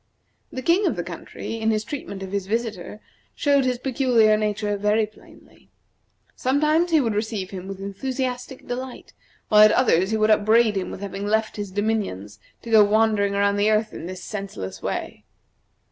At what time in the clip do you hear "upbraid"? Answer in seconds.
10.31-10.75